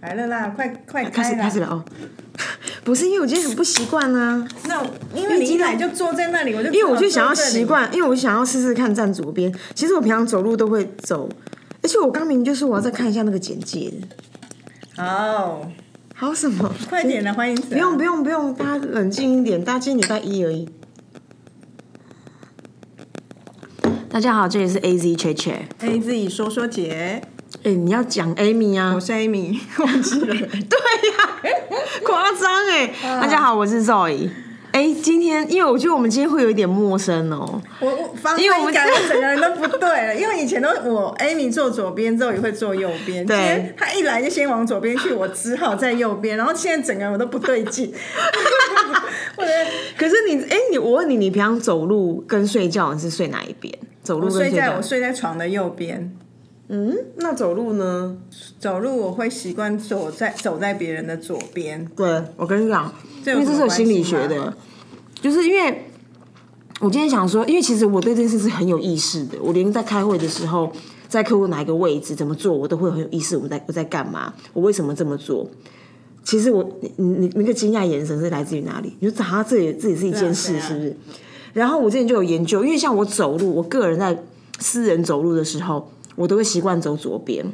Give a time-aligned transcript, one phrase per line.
[0.00, 1.84] 来了啦，快快开始啦开始了哦。
[2.82, 7.64] 不是因为我今天很不习惯啊，那我因为你一来就坐在那里，我就因为我就想要习。
[7.66, 9.54] 惯，因为我想要试试看站左边。
[9.74, 11.28] 其实我平常走路都会走，
[11.82, 13.92] 而且我刚明明就说我要再看一下那个简介。
[14.96, 15.70] 好，
[16.14, 16.74] 好什么？
[16.88, 20.66] 快点的，欢迎不不用不用不用，大家冷静一点，大家今天礼拜一而已。
[24.08, 25.68] 大家好，这里是 A Z 切切。
[25.80, 27.22] A 自己说说姐，
[27.62, 29.00] 哎、你要讲 Amy 啊我？
[29.00, 30.26] 是 Amy， 忘记了。
[30.34, 31.42] 对呀、
[32.02, 32.90] 夸张哎！
[33.02, 34.30] 大家好，我是 Zoe。
[34.72, 37.60] 哎、今天因为我觉得我们今天会有一点陌生哦。
[37.80, 40.14] 我我方因为我们位感，觉整个人都不对了。
[40.16, 43.26] 因为以前都我 Amy 坐左边，之后也会坐右边。
[43.26, 46.38] 对他一来就先往左边去，我只好在右边。
[46.38, 47.92] 然后现在整个人我都不对劲。
[49.36, 49.50] 我的
[49.98, 53.76] 可是你哎、你我问你，你平常走路跟睡觉你是睡哪一边？
[54.02, 56.10] 走路睡在我睡在床的右边，
[56.72, 58.16] 嗯，那走路呢？
[58.60, 61.84] 走路我会习惯走在走在别人的左边。
[61.96, 62.92] 对，我跟你讲，
[63.26, 64.56] 因为这是有心理学的，
[65.20, 65.86] 就是因为
[66.78, 70.70] 我今天想说，因为其实我对这件事是很有意识的，我连在开会的时候，
[71.08, 75.50] 在客户哪一个位置怎么做，我都会很有意识，我在我在干嘛，我为什么这么做。
[76.22, 78.94] 其实我你你你那个惊讶眼神是来自于哪里？
[79.00, 80.96] 你就好像这也这也是一件事，是不是？
[81.52, 84.22] 然后我之前就有研究，因为像我走路，我个人在
[84.60, 87.44] 私人走路的时候，我都会习惯走左边。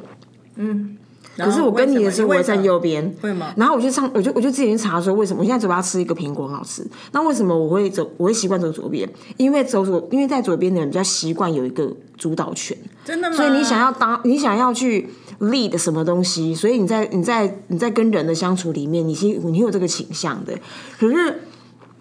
[1.37, 3.15] 可是我跟你的时候，我会站右边。
[3.21, 3.53] 会吗？
[3.55, 9.07] 然后我就上，我就我就自己去查说为什么我现在嘴巴吃一个苹果很好吃，那为什么我会走，我会习惯走左边？
[9.37, 13.37] 因为走左，因为在左边的人比较习惯有一个主导权，真的吗？
[13.37, 15.07] 所以你想要当，你想要去
[15.41, 20.57] lead 什么东西，所以你在你在你在跟人的相处里面，你是你有这个倾向的。
[20.99, 21.41] 可是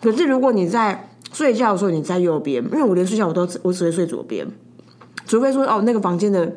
[0.01, 4.47] 可是如果你在睡觉的时候你在右边，因为我连睡觉我都我只会睡左边，
[5.25, 6.57] 除非说哦那个房间的。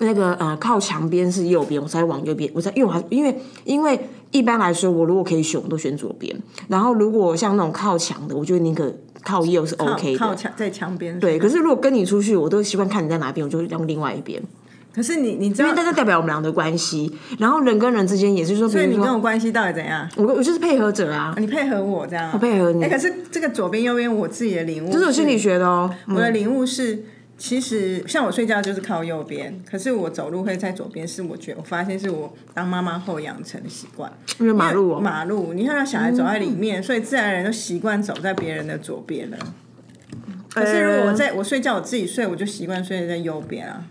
[0.00, 2.48] 那个呃，靠墙边是右边，我才往右边。
[2.54, 3.98] 我才因为我还因为因为
[4.30, 6.32] 一般来说，我如果可以选，我都选左边。
[6.68, 10.16] 然后如果像那种靠墙的，我觉得宁可靠右是 OK 的。
[10.16, 11.18] 靠墙在墙边。
[11.18, 14.40] 对，可是如果跟你出去，我都习惯看你在哪边，我就用另外一边，
[14.94, 17.12] 可是你你知道因为，这代表我们俩的关系。
[17.40, 20.08] 然后人跟人之间也是说，所以你跟我关系到底怎样？
[20.16, 22.30] 我我就是配合者啊，你配合我这样啊？
[22.34, 25.36] 我配合你哎、，可是这个左边右边，我自己的领悟，这是有心理。
[25.36, 25.90] 学的哦。
[26.06, 27.02] 我的领悟是，
[27.38, 34.12] 其实像我睡觉就是靠右边，可是我走路会在左边，是我觉得我发现是我当妈妈后养成的习惯。
[34.40, 39.38] 因为马路哦，马路，你看让小孩走在里面，所以自然而然就习惯走在别人的左边了。
[40.52, 43.84] 可是如果我在我睡觉我自己睡，我就习惯睡在右边啊，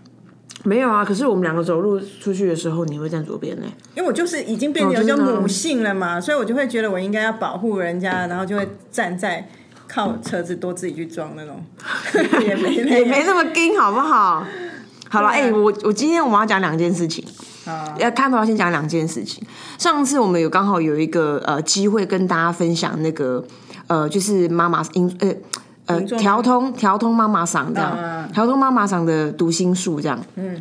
[0.64, 3.62] 没有啊，可是我们两个走路出去的时候，你会站左边呢？
[3.94, 9.48] 因为我就是已经变得有一哦真的啊种母性了嘛，所以我就会觉得我应该要保护人家，然后就会站在
[9.88, 11.64] 靠车子多自己去装那种，
[12.46, 14.44] 也没也那没那么硬，好不好？
[15.08, 17.24] 好了，哎、我我今天我们要讲两件事情。
[17.64, 19.42] 啊，要开头要先讲两件事情。
[19.78, 23.44] 上次我们有刚好有一个呃机会跟大家分享那个
[23.86, 25.34] 呃，就是妈妈音呃
[25.86, 30.18] 呃调通调通妈妈嗓这样嗯，调通妈妈嗓的读心术这样。
[30.36, 30.60] 嗯。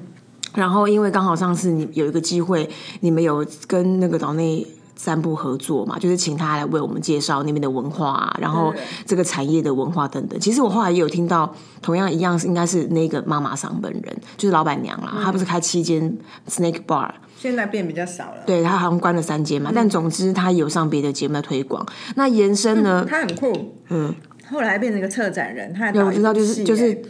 [0.56, 2.70] 然后因为刚好上次你有一个机会，
[3.02, 4.66] 你们有跟那个岛内。
[4.98, 10.38] 三部合作嘛，就是请他来为我们介绍那边的文化、啊，然后对这个产业的文化等等。
[10.40, 14.04] 其实我后来也有听到，同样一样是应该是那个妈妈桑本人，
[14.36, 16.18] 就是老板娘啦，她不是开七间
[16.50, 18.42] Snake Bar，现在变比较少了。
[18.46, 21.86] 对他好像关了三间嘛，但总之他有上别的节目的推广。
[22.16, 23.06] 那延伸呢？
[23.08, 24.14] 他很酷，嗯，
[24.50, 27.02] 后来变成一个策展人，他还对，我知道，就是就是欸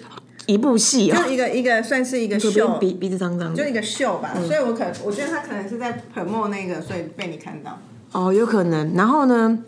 [0.48, 3.56] 一部戏啊，就一个一个算是一个秀，鼻鼻子脏脏的。
[3.56, 7.78] 就一个秀吧，嗯所以我可我觉得他可能是在 promote 那个，所以被你看到。
[8.14, 8.96] 哦，有可能。
[8.96, 9.60] 然后呢？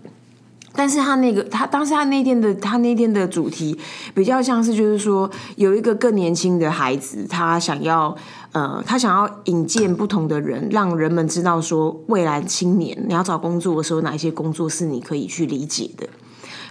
[0.72, 3.78] 但是他那个他当时他那天的他那天的主题
[4.14, 8.16] 比较像是就是说有一个更年轻的孩子，他想要
[8.52, 16.08] 呃他想要引荐不同的人，让人们知道说未来青年你要找工作的时候，哪一些工作是你可以去理解的。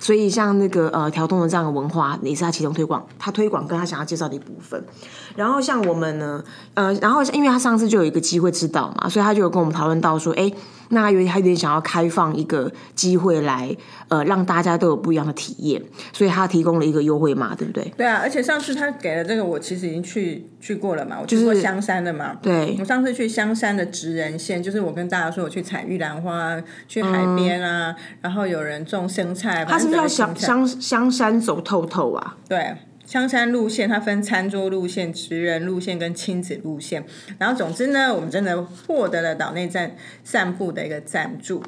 [0.01, 4.83] 所以像那个呃调动的这样的文化，也是他其中推广，他推广跟他想要介绍的一部分。
[5.39, 6.43] 然后像我们呢，
[6.75, 10.53] 呃，然后因为他上次就有一个机会知道嘛，所以他就有跟我们讨论到说，哎，
[10.89, 13.75] 那他有他有点想要开放一个机会来，
[14.09, 15.81] 呃，让大家都有不一样的体验，
[16.13, 17.85] 所以他提供了一个优惠码，对不对？
[17.97, 22.37] 对啊，而且上次他给了这个，我其实已经去去过了嘛，我去过香山的嘛。
[22.43, 32.37] 对我上次去香山的职人线，就是我跟大家说我去采玉兰花，去海边啊，然后有人种生菜，他是不是要香香香山走透透啊？
[32.49, 32.75] 对。
[33.09, 37.03] 香山路线它分餐桌路线、职人路线跟亲子路线，
[37.39, 41.63] 然后总之呢，我们真的获得了岛内站散步的一个赞助。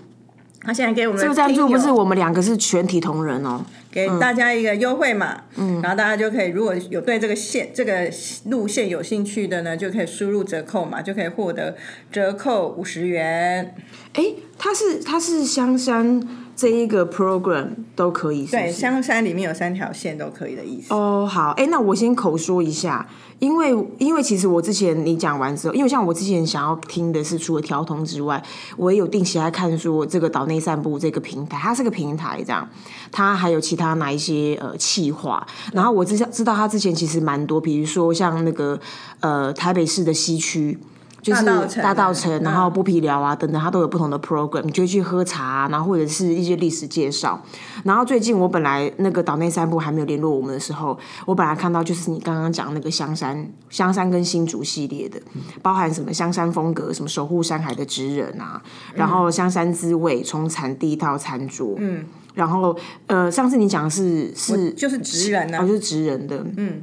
[0.60, 8.10] 他现在给我们这个赞助不是我们两个是全体同仁哦，给大家一个优惠嘛，嗯，然后大家就可以如果有对这个线这个
[8.44, 11.75] 路线有兴趣的呢，就可以输入折扣嘛，就可以获得
[12.12, 13.75] 折扣五十元。
[14.12, 16.20] 哎，它是它是香山
[16.61, 20.93] 这一个 program 都可以，对，香山里面有三条线都可以的意思。
[20.93, 23.09] 哦，好，哎，那我先口说一下。
[23.39, 28.43] 因为，因为其实我之前你讲完之后，因为像我之前想要听的是除了调通之外，
[28.77, 32.69] 我也有定期来看说这个岛内散步这个平台，它是个平台这样，
[33.11, 38.79] 它还有其他哪一些呃企划，然后我之前知道它之前其实蛮多，比如说像那个
[39.21, 40.79] 呃台北市的西区。
[41.22, 41.44] 就是
[41.82, 47.40] 大道城，然后剥皮寮啊等等，它都有不同的 program，你就去喝茶，然后或者是一些历史介绍。
[47.84, 55.20] 然后最近我本来那个岛内三部还没有联络我们的时候，我本来看到就是你刚刚讲那个香山香山跟新竹系列的，
[55.62, 58.62] 包含什么香山风格，什么守护山海的职人啊，
[58.94, 62.76] 然后香山滋味从产地到餐桌，嗯，然后
[63.06, 66.82] 呃上次你讲的是是就是职人啊，就是职人的，嗯。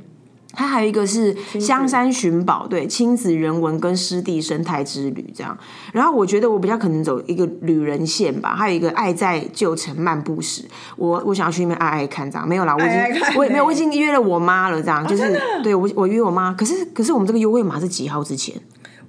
[0.57, 5.55] 它还有一个是香山寻宝，对亲子人文跟湿地生态之旅这样。
[5.93, 8.55] 然后我觉得我比较可能走一个旅人线吧。
[8.55, 10.65] 还有一个爱在旧城漫步时，
[10.95, 12.47] 我我想要去那边爱爱看这样。
[12.47, 15.05] 没有啦，我已经我也没有，我已经约了我妈了这样。
[15.05, 18.55] 就是对我我约我妈，可是可是我们这个优惠码是几号之前？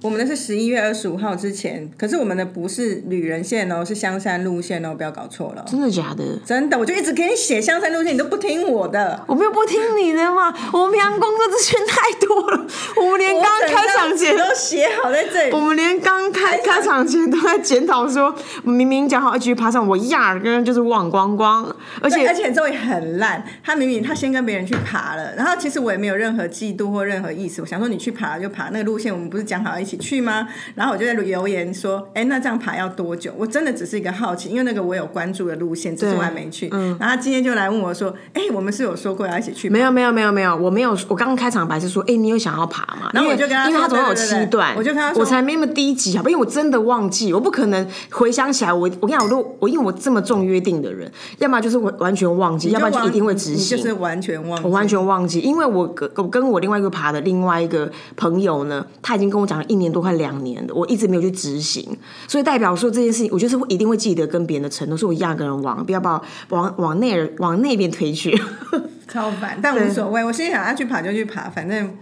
[0.01, 5.65] 我们的是十一月二十五号之前，可是我们的不是旅人线哦，是香山路线哦，不要搞错了。
[5.67, 6.23] 真的假的？
[6.45, 9.21] 真的，我就一直给你写香山路线，你都不听我的。
[9.27, 12.65] 我没有不听你的嘛，我们平常工作资讯太多了，
[12.95, 15.51] 我们连刚开场前都写好在这里。
[15.51, 21.75] 我们连刚开开场前都在检讨说，明明讲好一起爬上，我压根就是忘光光。
[22.01, 29.95] 而且而且周围很烂，他明明他先跟别人去爬了，然后其实我也没有任何嫉妒或任何意思，我想说你去爬就爬那个路线，我们不是讲好一起。
[29.95, 30.47] 一起去吗？
[30.75, 36.69] 然后我就在留言说：“哎，那这样爬要多久？”我真的只是一个好奇，因为那个我有关注的路线，只是我还没去。
[36.71, 40.91] 嗯然后今天就来问我说：“哎，我们是有说过要一起去？”没有，没有，没有，没有，我没有。
[41.07, 46.29] 我刚刚开场白是说：“哎，你有想要爬吗？”然后我就跟他，因为他总共有七段，我就跟他说：“我才没那么低级，好吧？
[46.29, 48.71] 因为我真的忘记，我不可能回想起来。
[48.71, 60.63] 我我跟你讲，我都我因为我这么重约定的人，要么就是我完全忘记，要不然就一定会执行，就是完全忘，我完全忘记，因为我跟我跟我另外一个爬的另外一个朋友呢，他已经跟我讲了一年多，快两年。
[60.73, 61.97] 我一直没有去执行，
[62.27, 68.39] 所以代表说这件事情，我就是一定会记得跟别人的承诺，是我压根人往不要把往往内往那边推去，
[69.07, 70.23] 超烦，但无所谓。
[70.23, 71.95] 我心里想要去爬就去爬，反正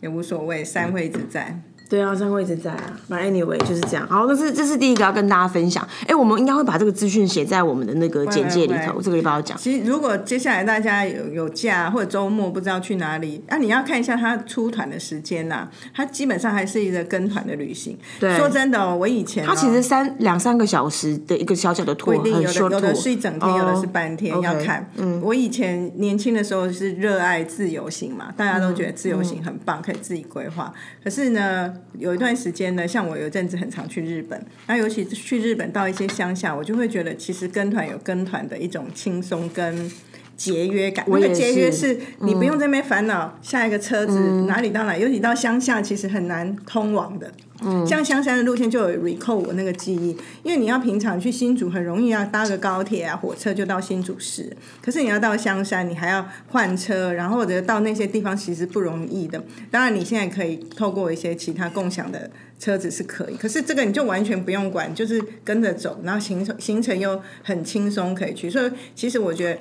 [0.00, 1.60] 也无所谓，山会一直在。
[1.88, 2.98] 对啊，三位一直在啊。
[3.08, 4.06] 反正 anyway 就是这样。
[4.08, 5.86] 好，这是这是第一个要跟大家分享。
[6.06, 9.00] 哎，我们应该会把这个资讯写在我们的那个简介里头。
[9.00, 9.56] 这个礼拜要讲。
[9.56, 15.68] 其实如果接下来大家有有假或者周末不知道去哪里，啊，你要看一下他出团的时间呐。
[15.94, 17.96] 他基本上还是一个跟团的旅行。
[18.18, 18.36] 对。
[18.36, 24.90] 说真的哦，我以前他其实三两三个小时的一个小小的团，有的有的是一整天，有的是半天，要看。
[24.96, 25.20] 嗯。
[25.22, 30.72] 我以前年轻的时候是热爱自由行嘛，大家都觉得自由行很棒，可以自己规划。
[31.02, 32.66] 可是呢，有一段时间。
[32.76, 39.90] 呢，像我有阵子很常去日本，那尤其去日本到一些乡下，我就会觉得其实跟团有跟团的一种轻松跟
[40.36, 41.04] 节约感。
[41.08, 47.32] 那个节约是你不用在那边烦恼下一个车子哪里到哪，尤其到乡下其实很难通往的。
[47.62, 59.42] 嗯，像香山的路线就有 recall 我那个记忆，因为你要平常去新竹很容易要搭个高铁啊、火车就到新竹市，可是你要到香山，你还要换车，然后或者到那些地方其实不容易的。
[59.70, 62.30] 当然你现在可以透过一些其他共享的。
[62.58, 68.48] 车子是可以，可是这个你就完全不用管，就是跟着走，然后行程行程又很轻松可以去。
[68.48, 69.60] 所以其实我觉得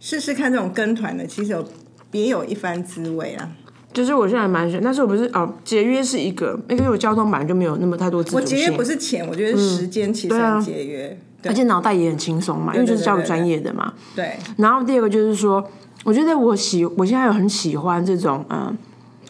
[0.00, 1.64] 试试看这种跟团的，其实有
[2.10, 3.50] 别有一番滋味啊。
[3.92, 13.94] 就是我现在蛮喜欢，但是我不是哦，节约是一个，因为我交通本来就没有那么太多自我节约不是钱，我觉得时间其实很节约，而且脑袋也很轻松嘛，因为就是教育专业的嘛。
[14.14, 14.36] 对。
[14.58, 15.64] 然后第二个就是说，
[16.04, 18.76] 我觉得我喜我现在有很喜欢这种嗯，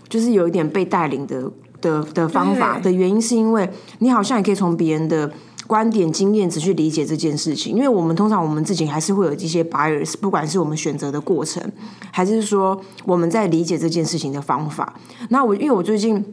[0.09, 1.51] 就是有一点被带领的。
[1.81, 3.71] 的的方法的原因是因为
[4.01, 5.31] 你好像也可以从别人的
[5.69, 11.63] 观点、经验值去理解这件事情，因为我们通常我们自己还是会有一些 bias，不管是我们选择的过程，
[12.11, 14.95] 还是说我们在理解这件事情的方法。
[15.29, 16.25] 那我因为我最近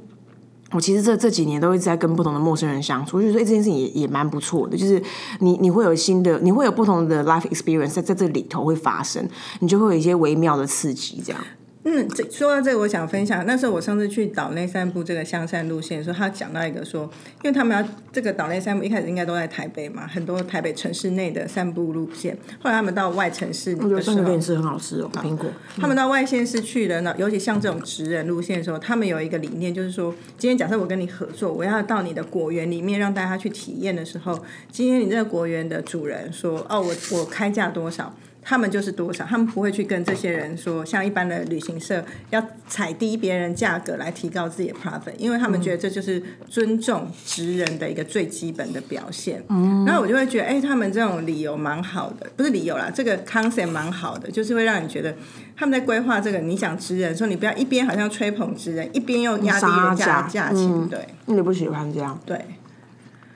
[0.71, 5.03] 我其实这这几年都一直在跟不同的陌生人相处，我觉得这件事情也也蛮不错的，就是
[5.39, 9.27] 你你会有新的，你会有不同的 life experience 在在这里头会发生，
[9.59, 11.41] 你就会有一些微妙的刺激，这样。
[11.87, 13.45] 嗯，这说到这个，我想分享。
[13.45, 17.03] 那时候我上次去岛内散步这个香山路线的时候，他讲到一个说，
[17.43, 22.35] 因为他们要这个岛内散步，一开始应该都在台北嘛，很多台北城市内的散步路线。
[22.59, 25.47] 后来他们到外城市的时候，点是很好吃哦，苹果。
[25.77, 38.11] 他们到外县市去的，那尤其像这种职人路线的时候，他们有一个理念，就是说，今天假设我跟你合作，我要到你的果园里面让大家去体验的时候，今天你这个果园的主人说，哦，我我开价多少？
[38.47, 49.43] 他们就是多少，他们不会去跟这些人说，像一般的旅行社要踩低别人价格来提高自己的 profit，因为他们觉得这就是尊重职人的一个最基本的表现。
[49.49, 55.15] 嗯，然后我就会觉得，哎，他们这种理由蛮好的，不是理由啦，这个 concept 蛮好的，就是会让你觉得
[55.57, 56.37] 他们在规划这个。
[56.37, 62.39] 你讲职人，说你不要一边好像吹捧职人，一边又压低人家的价钱，对，你不喜欢这样，对。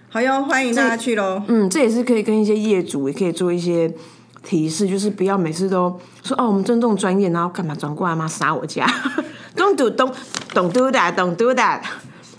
[0.10, 1.42] 好哟，欢迎大家去喽。
[1.48, 3.92] 嗯，这也是可以跟一些业主也可以做一些。
[4.44, 8.28] 提示就是不要每次都说哦，我们尊重专业，然后干嘛转过来嘛？
[8.28, 8.86] 杀我家？
[9.56, 10.14] Don't do, don't,
[10.54, 11.82] don't do that, don't do that。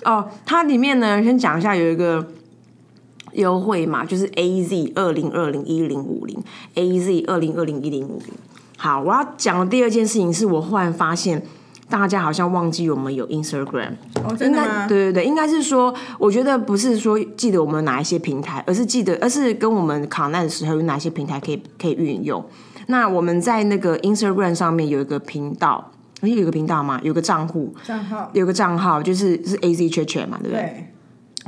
[0.05, 2.27] 哦，它里面呢，先讲一下有一个
[3.33, 6.43] 优惠嘛，就是 A Z 二零二零一零五零
[6.75, 8.33] ，A Z 二零二零一零五零。
[8.79, 11.45] 好，我要讲的第二件事情是我忽然发现。
[11.91, 13.91] 大家好像忘记我们有 Instagram，
[14.25, 14.87] 哦，真的吗？
[14.87, 22.43] 对对对，应该是说，我觉得不是说记得我们哪一些平台，而是记得，而是跟我们考难的时候有哪些平台可以可以运用。
[22.87, 25.91] 那我们在那个 Instagram 上面有一个频道，
[26.23, 27.01] 有一个频道吗？
[27.03, 30.90] 有个账户，账号有个账号，就是是 AZ Church 嘛，对不对？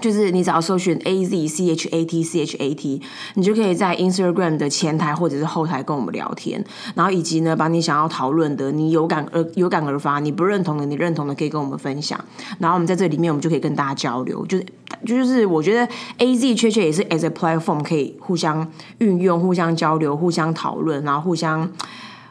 [0.02, 3.00] 就是你只要搜寻 A Z C H A T C H A T，
[3.34, 6.62] 你就可以在 Instagram 的前台或者是后台跟我们聊天，
[6.96, 12.22] 然后以及呢，把你想要讨论的，你有感而有感而发，你不认同的，你认同的可以跟我们分享，
[12.58, 14.44] 然后我们在这里面，我们就可以跟大家交流。
[14.46, 14.66] 就是
[15.06, 18.68] 就是我觉得 A Z 确确也是 as a platform 可以互相
[18.98, 21.70] 运用、互相交流、互相讨论，然后互相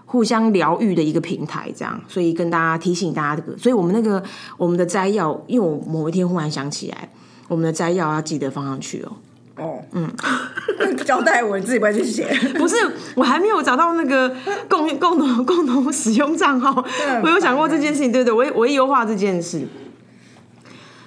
[0.06, 2.00] 互相疗愈的一个平台，这样。
[2.10, 4.22] 所以跟大家提醒大家这个，所以我们那个
[4.58, 7.10] 我们的摘要，因为我某一天忽然想起来。
[7.52, 9.12] 我们的摘要要记得放上去哦。
[9.58, 10.10] 哦，嗯，
[11.06, 12.26] 交代我自己不会去写。
[12.58, 12.78] 不是，
[13.14, 14.34] 我还没有找到那个
[14.70, 16.82] 共共同共同使用账号。
[17.22, 19.68] 我有想过这件事情，对对，我我也优化这件事。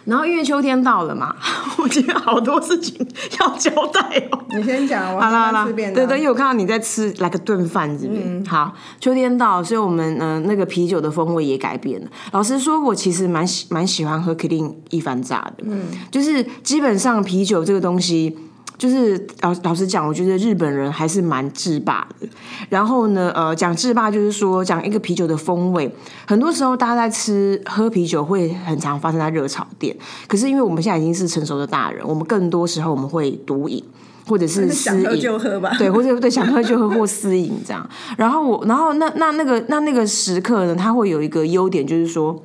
[0.04, 1.34] 然后因为秋天到了嘛，
[1.78, 2.94] 我今天好多事情
[3.40, 4.38] 要交代哦。
[4.50, 8.72] 你先讲，好啦好了，对对，因为我看到你在吃来个炖饭，这边好。
[9.00, 12.08] 秋天到，所以我们嗯那个啤酒的风味也改变了。
[12.32, 18.36] 老实说，我其实蛮喜蛮喜欢喝克林一番炸的，嗯，就是基本上啤酒这个东西。
[18.76, 22.26] 就是老老实讲，我觉得日本人还是蛮制霸的。
[22.68, 25.90] 然后呢，呃，讲制霸就是说，讲一个啤酒的风味。
[26.26, 29.96] 很多时候，大家在吃喝啤酒会很常发生在热炒店。
[30.26, 33.82] 可是，因为我们现在已经是成熟的大人，我们更多时候我们会独饮，
[34.26, 35.74] 或者是 想喝就喝吧。
[35.78, 37.88] 对，或者对想喝就喝或私饮这样。
[38.16, 42.42] 然后我，然后那那那个那那个时刻呢，它会有一个优点，就是说。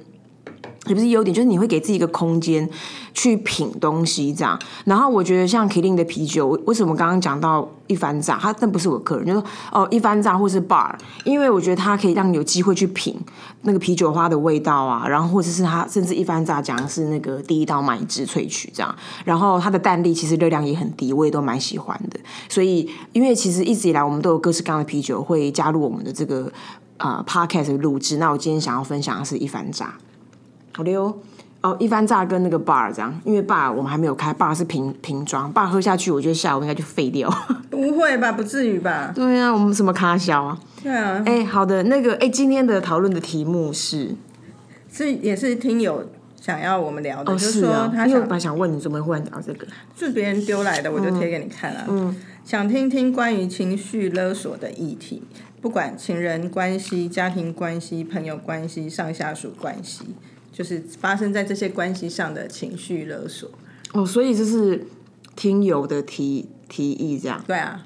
[0.88, 2.68] 也不是优点，就是你会给自己一个空间
[3.20, 4.58] 去品东西，这样。
[4.86, 10.96] 然后我觉得像 Killing 的啤酒，为什么刚刚讲到一番炸，他但不是我客人，就说哦一番炸或是 bar，
[11.26, 13.20] 因为我觉得它可以让你有机会去品
[13.64, 18.96] 那个啤酒花的味道啊，然后或者是它甚至一番炸讲的是那个第一道麦汁萃取这样，
[19.26, 22.18] 然后它的淡力其实热量也很低，我也都蛮喜欢的。
[22.48, 26.50] 所以因为其实一直以来我们都有各式各样的啤酒会加入我们的这个
[26.96, 29.96] 呃 podcast 录制，那我今天想要分享的是一番炸。
[30.72, 31.14] 好的哦，
[31.62, 37.30] 哦，一番炸跟那个 bar 这样，因为 bar 我们还没有开，bar 是瓶瓶装，bar 喝下去，我觉得下午应该就废掉。
[37.70, 38.32] 不会吧？
[38.32, 39.12] 不至于吧？
[39.14, 40.58] 对啊，我们什么卡小啊？
[40.82, 41.22] 对啊。
[41.26, 44.16] 哎，好的，那个哎，今天的讨论的题目是，
[44.90, 51.84] 是也是听友想要我们聊的，就是说他想想问你怎么忽然讲到这个，是别人丢来的，我就贴给你看了。
[51.90, 55.24] 嗯，想听听关于情绪勒索的议题，
[55.60, 60.16] 不管情人关系、家庭关系、朋友关系、上下属关系。
[60.60, 63.50] 就是发生在这些关系上的情绪勒索
[63.94, 64.86] 哦，所以这是
[65.34, 67.86] 听友的提提议，这样对啊。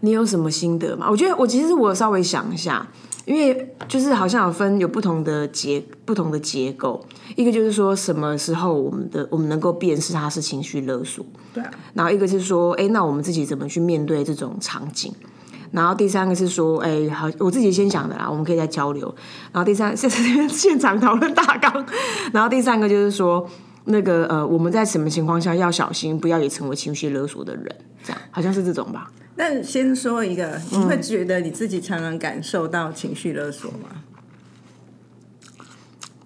[0.00, 1.06] 你有什么心得吗？
[1.10, 2.88] 我觉得我其实我稍微想一下，
[3.26, 7.04] 因为就是好像有分有不同的结不同的结构，
[7.36, 11.70] 一个就是说什么时候我们的我们能够辨识它是情绪勒索，对啊。
[11.92, 15.12] 然后一个是说，哎，那我们自己怎么去面对这种场景？
[15.72, 19.14] 然后第三个是说，哎，好，我自己先讲的啦，我们可以再交流。
[19.52, 21.86] 然后第三， 现在现场讨论大纲。
[22.32, 23.48] 然后第三个就是说，
[23.84, 27.64] 那个呃，我们在什么情况下要小心，不要也成为情绪勒索的人，
[28.02, 29.12] 这样好像是这种吧？
[29.36, 34.02] 那先说一个，你会觉得你自己常常感受到情绪勒索吗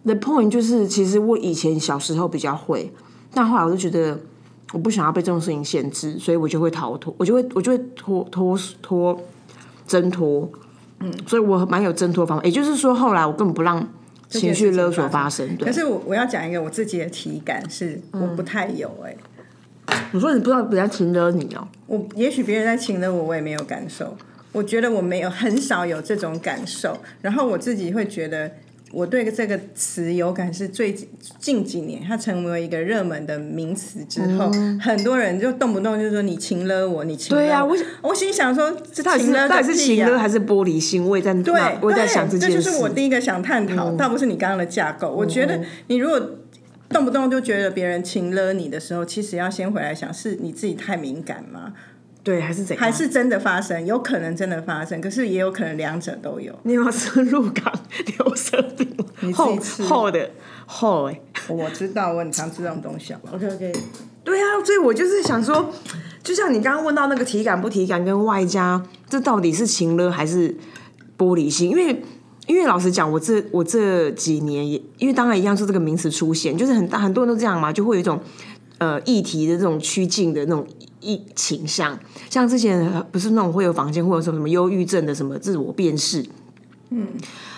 [0.05, 2.93] ？The point 就是，其实我以前小时候比较会，
[3.33, 4.19] 但后来我就觉得。
[4.73, 9.17] 我不想要被这种事情限制，所以我就会逃脱，我就会我就会脱脱脱
[9.87, 10.51] 挣脱，
[11.01, 12.45] 嗯，所以我蛮有挣脱方法。
[12.45, 13.87] 也就是说，后来我根本不让
[14.29, 15.57] 情绪勒索发生。
[15.57, 19.17] 对可是我我要讲一个我自己的体感，是我不太有哎。
[20.13, 21.67] 你说你不知道别人情勒你哦？
[21.87, 24.17] 我也许别人在情勒我，我也没有感受。
[24.53, 28.51] 我觉得我没有很少有这种感受，然后我自己会觉得。
[28.95, 30.95] 我对这个词有感是最
[31.41, 37.43] 近几年，它成为一个热门的名词之后，很多人就动不动就说你情了我，你情了。
[37.43, 41.05] 对呀，我我心想说，这到底是到底是情了还是玻璃心？
[41.05, 42.57] 我也在对，我在想这件事。
[42.57, 45.11] 这就是我第一个想探讨，倒不是你刚刚的架构。
[45.11, 46.21] 我觉得你如果
[46.91, 51.73] 动不动就觉得别人情了你的时候，其实要先回来想，是你自己太敏感吗？
[52.25, 52.83] 对，还是怎样？
[52.83, 53.85] 还是真的发生？
[53.87, 56.59] 有可能真的发生，可是也有可能两者都有。
[56.63, 57.73] 你有吃鹿港
[58.17, 58.89] 牛舌饼？
[59.33, 60.31] 厚厚的
[60.67, 61.21] 厚哎！
[61.49, 63.15] 我知道，我很常吃这种东西。
[63.31, 63.73] OK OK。
[64.25, 65.71] 对啊，所以我就是想说，
[66.23, 70.49] 就像你刚刚问到那个体感不体感，跟外加这到底是情了还是
[71.19, 71.71] 玻璃心？
[71.71, 72.03] 因为
[72.47, 78.19] 因为老实讲，我这我这几年也因为当然一样是这个名词出现，就是很大很多人都这样嘛，就会有一种
[78.85, 80.67] 呃议题的这种趋近的那种。
[81.07, 81.99] 一倾向，
[82.31, 86.25] 像之前不是那种会有房间或者说什么忧郁症的什么自我辨识，
[86.89, 87.09] 嗯，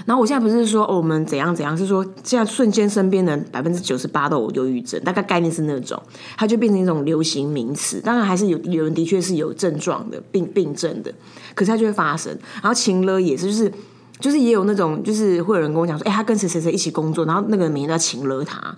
[0.04, 6.02] 然后我现在不是说我们怎样怎样，是说现在瞬间身边的百分之九十八都有忧郁症，大概概念是那种，
[6.37, 8.00] 它就变成一种流行名词。
[8.00, 11.14] 当然还是有有人的确是有症状的病病症的，
[11.54, 12.37] 可是它就会发生。
[12.54, 13.73] 然后情了也是，就是
[14.18, 18.76] 就是也有那种，就是会有人跟我讲说，哎，他跟谁谁谁一起工作，然后那个人每天都要情了他。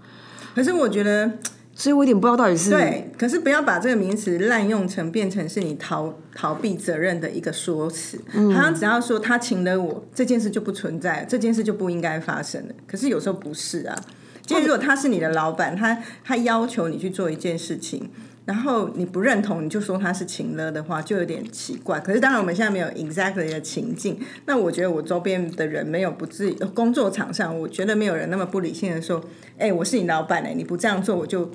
[0.54, 1.32] 可是我觉得。
[1.78, 8.18] 所以我有点不知道到底是对，可是不要把这个名词滥用成变成是你逃逃避责任的一个说辞。
[8.32, 12.74] 好像只要说他请了我，这件事就不存在，这件事就不应该发生了。
[12.84, 13.96] 可是有时候不是啊，
[14.44, 18.10] 就是如果他是你的老板，他他要求你去做一件事情。
[18.48, 22.00] 然后你不认同，你就说他是情了的话，就有点奇怪。
[22.00, 24.18] 可是当然我们现在没有 exactly 的情境。
[24.46, 29.22] 那我觉得我周边的人没有不至于工作场上，我觉得没有人那么不理性的说，
[29.58, 31.50] 哎，我是你老板哎，你不这样做，我就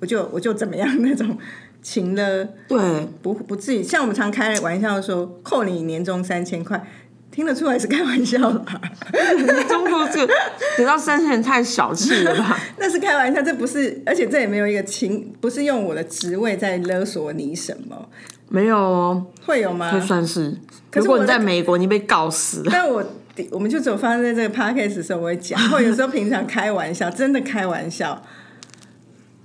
[0.00, 1.38] 我就我就怎么样那种
[1.80, 2.44] 情了。
[2.66, 3.80] 对，不不至于。
[3.80, 6.84] 像我们常开玩笑说，扣你年终三千块。
[7.32, 8.80] 听得出来是开玩笑吧？
[9.68, 10.32] 中国这个
[10.76, 12.58] 得到三千人太小气了吧？
[12.78, 18.08] 那是开玩笑，这不是，而且这也没有一个情，不是用我的职位在勒索你什么？
[18.50, 19.90] 没有哦，会有吗？
[19.90, 20.54] 会算是。
[20.92, 22.62] 如果你在美国，你被告死。
[22.70, 23.02] 但我
[23.50, 28.22] 我们就只有发生在这个 podcast 的时候我会讲，或有时候平常开玩笑，真的开玩笑。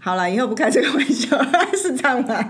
[0.07, 1.37] 好了，以后不开这个玩笑，
[1.75, 2.49] 是这样吗？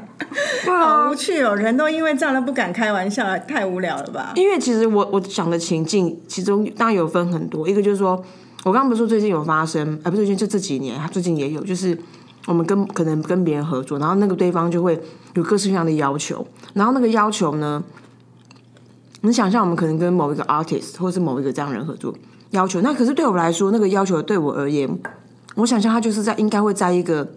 [0.68, 4.31] 好无趣哦，人都因为这样都不敢开玩笑，太无聊了吧？
[4.36, 8.24] 因为其实我我想的情境，其中当然有分很多，一个就是说，
[8.64, 11.98] 我刚刚不是说最近有发生，啊，不是最近就这几年，最近也有，就是
[12.46, 15.01] 我们跟可能跟别人合作，然后那个对方就会
[15.34, 17.84] 有各式各样的要求，然后那个要求呢，
[19.22, 22.14] 你想象我们可能跟某一个 artist 或是某一个这样人合作，
[22.51, 24.88] 要求，那可是对我来说，那个要求对我而言，
[25.55, 27.27] 我想象他就是在应该会在一个。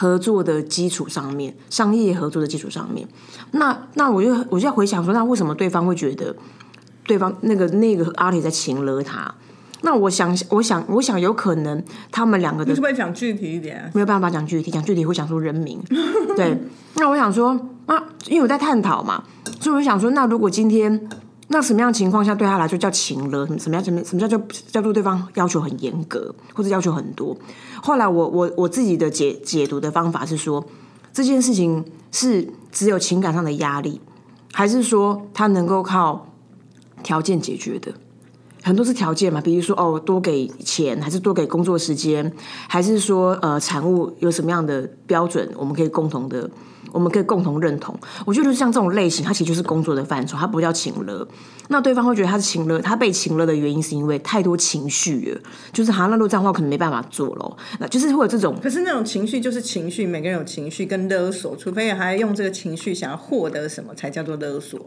[0.00, 3.04] 合作的基础上面，商业合作的基础上面，
[3.50, 6.32] 那那我就我就要回想说，那为什么对方会觉得
[7.04, 9.34] 对方那个那个阿里在情勒他？
[9.82, 11.82] 那我想，我想，我想有可能
[12.12, 13.90] 他们两个的，是不是讲具体一点？
[13.92, 15.82] 没有办法讲具体，讲具体会讲出人名。
[16.36, 16.56] 对，
[16.94, 19.24] 那我想说，那因为我在探讨嘛，
[19.58, 21.08] 所以我想说，那如果今天。
[21.50, 23.46] 那什么样情况下对他来说叫情了？
[23.58, 24.38] 什么样什么什么叫叫
[24.70, 27.34] 叫做对方要求很严格，或者要求很多？
[27.82, 30.62] 后来我我我自己的解解读的方法是说，
[31.12, 33.98] 这件事情是只有情感上的压力，
[34.52, 36.28] 还是说他能够靠
[37.02, 37.94] 条件解决的？
[38.62, 42.30] 很多是条件嘛，比如说哦，多给钱，还是多给工作时间，
[42.68, 46.50] 还是说呃，产物有什么样的标准，我们可以共同的。
[46.92, 47.98] 我们可以共同认同。
[48.24, 51.26] 我觉得像这种类型，它其实就是工作的范畴，它不叫情勒。
[51.70, 57.56] 那对方会觉得他是情勒，他被情勒的原因是因为太多情绪了，就是好像那路这样话可能没办法做咯。
[57.78, 58.58] 那就是会有这种。
[58.62, 64.80] 可是那种情绪就是情绪，每个人有情绪跟勒索，除非还用这个情绪想要获得什么，才叫做勒索。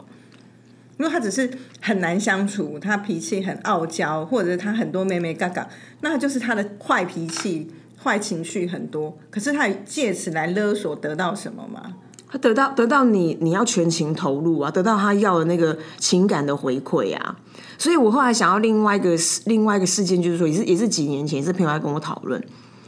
[0.97, 5.67] 如果他只是很难相处，他脾气很傲娇，或者是他很多妹妹嘎嘎，
[6.01, 7.71] 那就是他的坏脾气。
[8.03, 11.93] 坏情绪很多，可是他借此来勒索得到什么吗？
[12.29, 17.37] 他得到得到你你要全情投入啊，得到他要的那个情感的回馈啊。
[17.77, 22.41] 所以我后来想要另外一个另外一个事件，就是说也是也是几年前，也是朋友来跟我讨论，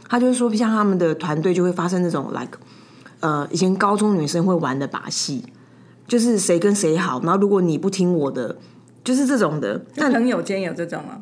[0.08, 2.58] 他就是说像他们的团队就会发生那种 like
[3.20, 5.44] 呃以前高中女生会玩的把戏，
[6.08, 8.56] 就是谁跟谁好，然后如果你不听我的，
[9.02, 9.84] 就是这种的。
[9.96, 11.20] 那朋友间有这种吗？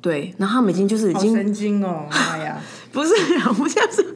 [0.00, 2.56] 对，然后他们已经就是已经神经哦，妈呀！
[2.90, 3.10] 不是，
[3.56, 4.14] 不像是，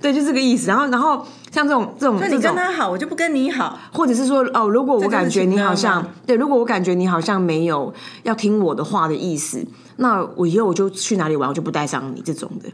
[0.00, 0.68] 对，就这个意思。
[0.68, 9.62] 然后，然后像这种这种，那你跟他好，我就不跟你好，或者是说，哦，如果我感觉你好像，对，如果我感觉你好像没有要听我的话的意思，
[9.96, 12.70] 那我以后我就去哪里玩，我就不带上你这种的。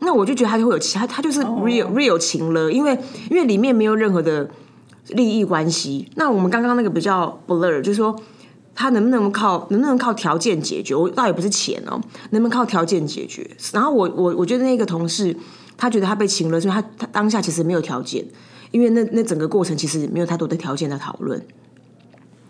[0.00, 2.98] 那我就觉得他就会有其他，他就是 real real 情了，因为
[3.30, 4.50] 因为里面没有任何的
[5.08, 6.10] 利益关系。
[6.16, 8.14] 那我们刚刚那个比较 blur，就是说。
[8.74, 10.94] 他能不能靠能不能靠条件解决？
[10.94, 13.48] 我倒也不是钱哦，能不能靠条件解决？
[13.72, 15.36] 然后我我我觉得那个同事，
[15.76, 18.24] 他觉得他被请了，所以他他当下其实没有条件，
[18.70, 21.40] 因为那那整个过程其实没有太多的条件的讨论。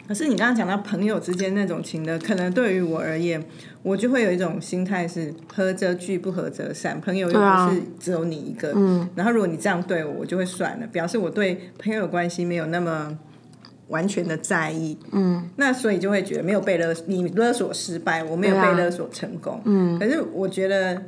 [0.06, 3.42] 可是你刚刚讲到朋友之间那种情的，可能对于我而言，
[3.82, 7.00] 我就会有一种心态是合则聚，不合则散。
[7.00, 9.08] 朋友又不是只有你一个，嗯。
[9.14, 13.18] 然后如果你这样对我，我就会算了，表示我对朋友关系没有那么
[13.88, 15.50] 完全的在意，嗯。
[15.56, 19.98] 那所以就会觉得没有被勒，你勒索失败，我没有被勒索成功，嗯。
[19.98, 21.02] 可是我觉得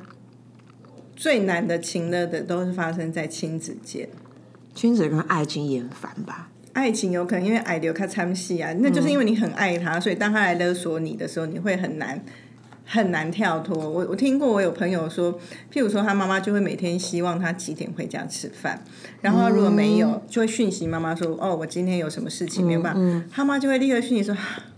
[1.14, 4.08] 最难的情勒的都是发生在亲子间，
[4.74, 6.50] 亲子跟爱情也很烦吧。
[6.74, 12.22] 爱情有可能因为爱留他参戏啊，那就是因为你很爱他，所以当他来勒索你的时候，你会很难
[12.86, 13.76] 很难跳脱。
[13.76, 15.32] 我我听过，我有朋友说，
[15.72, 18.82] 譬如说他妈妈就会每天希望他几点回家吃饭，
[19.20, 24.34] 然后如果没有，就会讯息妈妈说：“哦，我今天有什么事情没有办法。”他妈就会立刻讯息说：“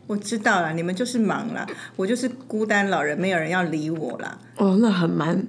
[0.09, 5.47] 我知道了，你们就是忙了，我就是孤单老人，没有人要理我了。”哦，那很蛮。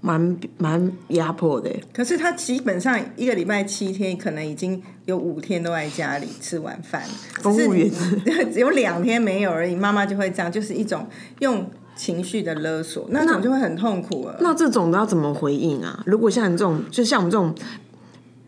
[0.00, 7.02] 蛮蛮压迫的，可是他基本上一个礼拜七天，可能已经有五天都在家里吃晚饭，
[7.42, 7.90] 公务员
[8.54, 9.74] 只有两天没有而已。
[9.74, 11.08] 妈妈就会这样，就是一种
[11.40, 11.68] 用
[11.98, 14.38] 情绪的勒索，那种就会很痛苦了。
[14.40, 16.02] 那这种要怎么回应啊？
[16.06, 17.54] 如果像你这种，就像我们这种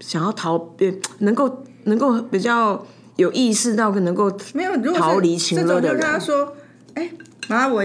[0.01, 2.87] 想要逃避，能够能够比较
[3.17, 6.55] 有意识到能够没有逃离情勒的人，他说
[6.95, 7.11] ：“哎，
[7.49, 7.85] 妈，我。”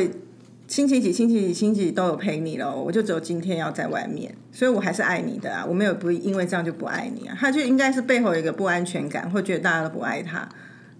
[0.67, 10.49] 星期几、星期几、星期几都有陪你了，我就只有今天要在外面，所以我还是爱你的啊，我没有不因为这样就不爱你啊，他就应该是背后有一个不安全感，会觉得大家都不爱他，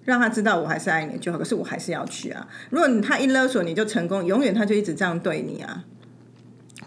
[0.06, 2.48] 让他知道我还是爱你就好，可是我还是要去啊。
[2.70, 5.84] 如果他一勒索你就成功，永远他就一直这样对你啊。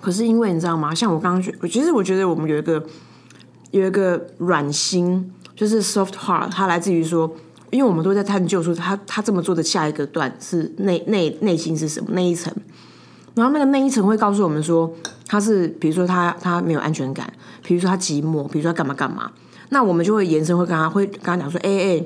[0.00, 0.94] 可是因为你知道吗？
[0.94, 2.83] 像我刚刚觉，其实我觉得我们有一个
[3.72, 7.37] 有一个软心，就是 soft heart，它来自于说。
[7.70, 12.50] 因为我们都在探究说他他这么做的下一个段是内内内心是什么那一层，
[13.35, 14.90] 然后那个那一层会告诉我们说
[15.26, 17.31] 他是比如说他他没有安全感，
[17.62, 19.31] 比如说他寂寞，比如说他干嘛干嘛，
[19.68, 22.04] 那我们就会延伸会跟他会跟他讲说，哎哎，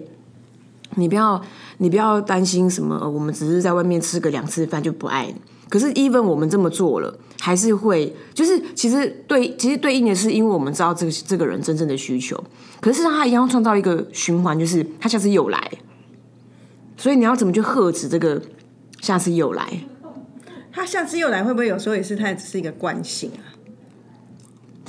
[0.97, 1.41] 你不要
[1.79, 5.35] 你不要担心什么，我们只是在外面吃个两次饭就不爱你。
[5.69, 12.39] 可是，even 我们这么做了，还是会，就是其实对，其实对应的是，因为我们知道这个这个人真正的需求。
[12.79, 15.71] 可是，他一样创造一个循环，就是他下次又来。
[16.99, 18.43] 所以，你要怎么去呵止这个
[19.01, 19.67] 下次又来？
[20.71, 23.52] 他下次又来，会不会有时候也是他只是一个惯性啊？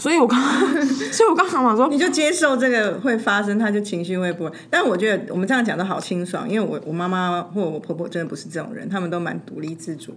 [0.04, 0.38] 所以我刚，
[1.14, 4.52] 所以我刚想嘛说，你就接受这个会发生，他就情绪会不会？
[4.70, 10.14] 但我觉得我们这样讲的好清爽，因为我我妈妈或我婆婆真的不是这种人，他们都蛮独立自主。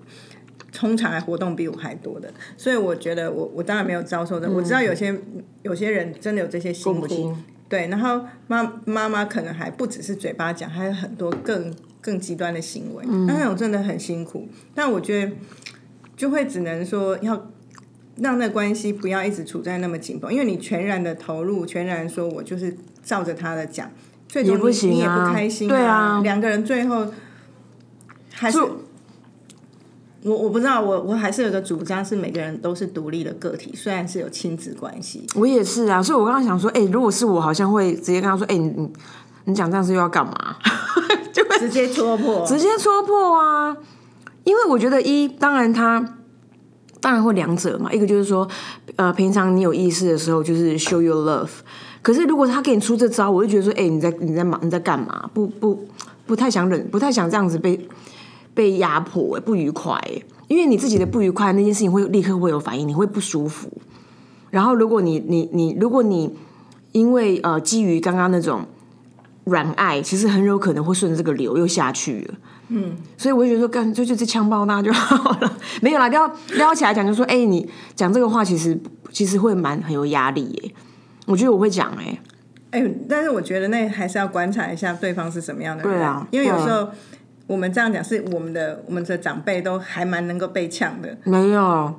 [0.72, 4.50] 通常还活动比我还多的，所以我觉得我我当然没有遭受的。
[4.50, 5.16] 我知道有些
[5.62, 7.32] 有些人真的有这些辛苦，
[7.68, 7.86] 对。
[7.86, 11.72] 然后妈妈妈可能还不只是嘴巴讲，还有很多更
[12.02, 14.48] 更极端的行为，那种真的很辛苦。
[14.74, 15.32] 但我觉得
[16.16, 17.50] 就会只能说要
[18.18, 23.90] 让那关系不要一直处在那么紧绷，因为你全然的投入，全然说我就是照着他的讲，
[24.28, 27.06] 最终你也不开心，对啊，两个人最后
[28.32, 28.58] 还是。
[30.22, 35.24] 我我不知道，我我还是有个主张，是每个人都是独立的个体，虽然是有亲子关系。
[35.36, 38.90] 我也是啊，所以我刚刚想说，哎，如果是我，好像会直接跟他说，哎，你
[39.44, 40.56] 你讲这样是又要干嘛？
[41.32, 43.76] 就会直接戳破，直接戳破啊！
[44.42, 46.15] 因为我觉得一，当然他
[47.06, 48.48] 当然会两者嘛，一个就是说，
[48.96, 51.50] 呃，平常你有意识的时候，就是 show your love。
[52.02, 55.30] 可是如果他给你出这招，我就觉得说，哎，你在你在忙你在干嘛？
[55.32, 55.86] 不不
[56.26, 57.78] 不太想忍，不太想这样子被。
[58.56, 60.00] 被压迫，不愉快，
[60.48, 63.70] 因为你自己的不愉快，那件事情会立刻会有反应，你会不舒服。
[64.48, 66.34] 然后，如果你你你，如果你
[66.92, 68.64] 因为呃基于刚刚那种
[69.44, 72.34] 软爱，其实很有可能会顺着这个流又下去了。
[72.68, 75.52] 嗯，所以我就觉得说，干就就这枪爆那就好了，
[75.82, 78.78] 没有啦，撩撩起来讲，就说，哎，你讲这个话，其实
[79.10, 80.74] 其实会蛮很有压力耶。
[81.26, 82.18] 我觉得我会讲，哎
[82.70, 86.88] 哎，但是我觉得那还是要观察一下对方是什么样的人，对啊，因为有时候。
[87.48, 91.94] 我们这样讲是我们的我们的长辈都还蛮能够被呛的，没有，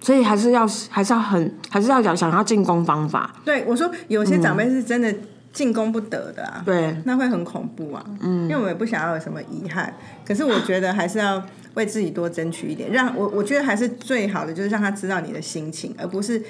[0.00, 3.36] 所以还是要还是要很还是要讲想要进攻方法。
[3.44, 5.14] 对，我说有些长辈是真的
[5.54, 9.94] 进攻不得的啊，对，那会很恐怖啊，嗯，因为我们也不想要有什么遗憾，
[10.26, 11.42] 可是我觉得还是要
[11.74, 16.42] 为自己多争取一点，让我我觉得还是最好的就是让他知道你的心情，而不是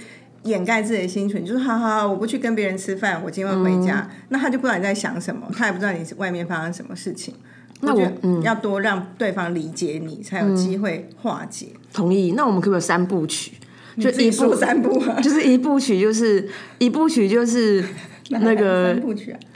[0.45, 7.35] 掩盖自己的心情，就是好好，我不去跟别人吃饭，我今晚回家，那他就不知道你在想什么，他也不知道你外面发生什么事情。
[7.81, 11.67] 那我嗯，要多让对方理解你，才有机会化解。
[11.93, 12.33] 同意。
[12.33, 13.53] 那我们可不可以三部曲？
[14.01, 17.85] 就一部三部，就是一部曲，就是一部曲，就是
[18.41, 18.97] 那个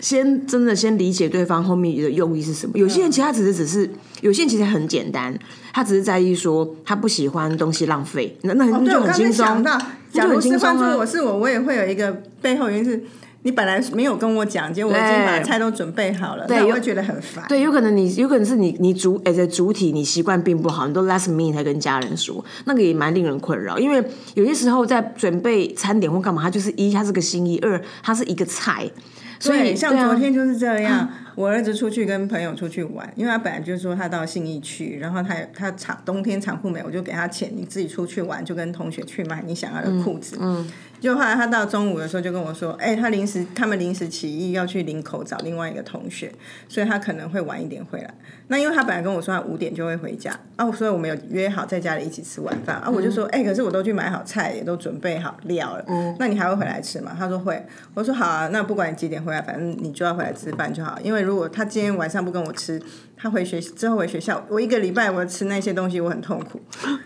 [0.00, 2.72] 先真的先理解对方后面的用意是什么。
[2.76, 5.37] 有些人其实他只是只是，有些人其实很简单，
[5.72, 9.46] 他只是在意说他不喜欢东西浪费，那那哦，对，就我刚才很轻松。
[9.46, 9.78] 想到，
[10.12, 13.02] 假如是换作我是我，我也会有一个背后原因是。
[13.42, 17.44] 你本来没有跟我讲，结果我已经把菜都准备好了，对我会觉得很烦。
[17.48, 23.79] 对，有可能你有可能是你你主哎在主体你习惯并不好，你都 last minute 才跟家人说，那个也蛮令人困扰。
[23.79, 28.90] 因为有些时候在准备餐点或干嘛，它就是一它是个心意，二它是一个菜，
[29.38, 31.09] 所以，像昨天就是这样。
[31.38, 40.37] 我儿子出去跟朋友出去玩，因为他本来就是说他到信义去，然后他他长冬天长裤没有，我就给他钱，你自己出去玩，就跟同学去买你想要的裤子。
[40.40, 40.68] 嗯。
[41.01, 46.33] 就后来他到中午的时候就跟我说，哎、他临时他们临时起意要去林口找另外一个同学，
[46.68, 48.12] 所以他可能会晚一点回来。
[48.48, 52.90] 那因为他本来跟我说他五点就会回家，啊，所以我们有约好在家里一起吃晚饭啊。
[52.90, 57.14] 我就说，哎、可是我都去买好菜，也都准备好料了，嗯那你还会回来吃吗？
[57.16, 57.64] 他说会。
[57.94, 60.98] 我说好啊，那不管你几点回来，反正你就要回来吃饭就好。
[61.05, 62.80] 因为如果他今天晚上不跟我吃，
[63.16, 66.60] 他回学之后回学校，我一个礼拜我吃那些东西，我很痛苦。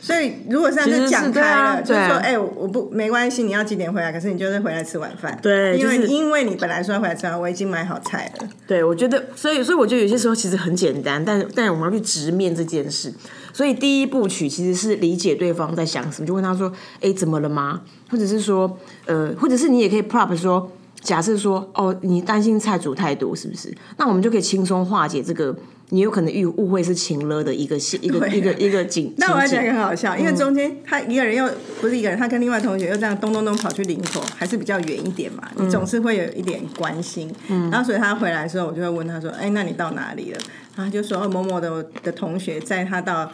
[0.00, 4.12] 所以如果这样其实就是讲开了，啊就是说，哎、我不没关系，你要几点回来？
[4.12, 5.36] 可是你就是回来吃晚饭。
[5.42, 8.48] 对因为、就是因为你本来说要回来吃饭，我已经买好菜了。
[8.66, 13.12] 对，我觉得，所以，所以我觉得有些时候其实很简单，但但我们要去直面这件事。
[13.54, 16.70] 所以第一部曲其实是理解对方在想什么，就问他说
[17.00, 20.70] ：“哎，怎么了吗？”或者是说，呃，或者是你也可以 prop 说，
[21.04, 23.72] 假设说，哦，你担心菜煮太多，是不是？
[23.98, 25.54] 那我们就可以轻松化解这个
[25.90, 29.12] 你有可能遇误会是情了的一个一个一个一个景。
[29.18, 31.46] 那我还觉得很好笑，因为中间他一个人又
[31.78, 37.30] 不是一个人，他跟另外同学又这样咚咚咚跑去林口，还是比较远一点嘛，你总是会有一点关心。
[37.70, 40.38] 然后所以他回来的时候，我就会问他说：“哎，那你到哪里了？”
[40.74, 43.30] 然后他就说：“哦，某某的的同学载他到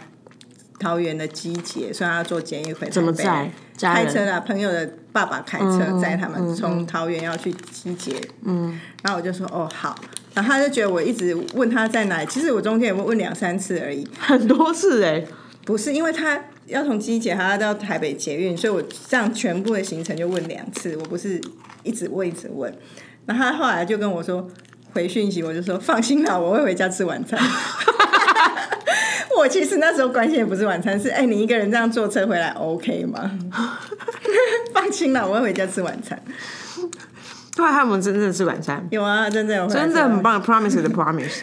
[0.80, 3.48] 桃园的机捷，所以他要坐捷运回台北。”怎么载？
[3.78, 8.20] 开车啦，朋友的爸爸开车载他们从桃园要去机捷。
[8.42, 9.94] 嗯，然后我就说：“哦，好。”
[10.34, 14.06] 然后他就觉得我一直问他在哪里，其实我中间也问两三次而已。
[14.20, 15.24] 很多次哎、
[15.64, 21.40] 不是，因为他要从机捷还要到台北捷运，所以我这样全部的行程就问两次，我不是
[21.82, 22.72] 一直问一直问。
[23.26, 24.46] 然后他后来就跟我说
[24.92, 27.38] 回讯息，我就说放心啦，我会回家吃晚餐。
[29.40, 33.30] 我其实那时候关心的不是晚餐，是哎、你一个人这样坐车回来 OK 吗？
[34.74, 36.20] 放心啦，我会回家吃晚餐。
[37.56, 41.40] 后来他们真正吃晚餐，有啊，真的有真的很棒，promise 的 promise。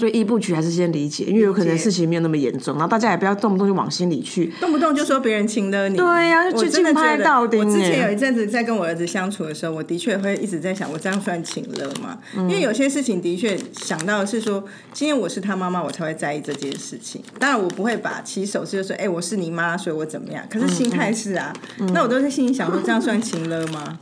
[0.00, 4.46] 所以一部曲还是先理解，因为有可能事情没有那么严重，然后大家也不要动不动就往心里去。
[4.58, 12.18] 动不动就说别人亲了你，对呀就我真的觉得到顶我之前欸有一阵子在跟我儿子相处的时候，我的确会一直在想，我这样算情了吗？
[12.34, 17.22] 因为有些事情的确想到的是说，今天我是他妈妈，我才会在意这件事情。
[17.38, 20.42] 当然，我不会把起手是就说，哎、我是你妈，所以我怎么样？
[20.50, 21.52] 可是心态是啊，
[21.92, 23.98] 那我都在心里想说，这样算情了吗？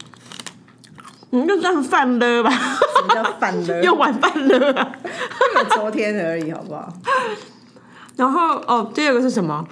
[1.30, 3.80] 嗯，就算犯了吧，什么叫犯了？
[3.84, 4.92] 又晚饭了、啊。
[5.70, 6.92] 昨天而已，好不好？
[8.16, 9.66] 然后哦，第二个是什么？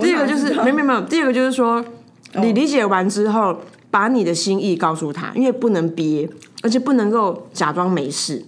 [0.00, 1.84] 第二个就是没有没有没有，第二个就是说，
[2.34, 6.28] 你理解完之后，把你的心意告诉他，因为不能憋，
[6.62, 8.44] 而且不能够假装没事。